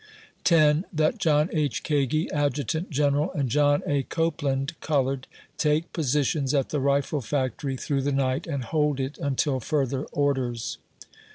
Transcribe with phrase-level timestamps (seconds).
[0.45, 0.85] 10.
[0.91, 1.83] That John H.
[1.83, 4.01] Kagi, Adjutant General, and John A.
[4.01, 5.27] Copeland, (colored,)
[5.59, 10.79] take positions at the rifle factory through the night, and hold it until further orders.